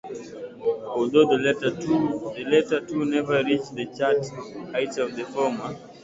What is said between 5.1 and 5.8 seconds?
the former.